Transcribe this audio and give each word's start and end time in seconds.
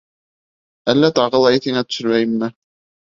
Әллә 0.95 1.11
тағы 1.19 1.43
ла 1.43 1.51
иҫеңә 1.59 1.85
төшөрәйемме. 1.91 2.51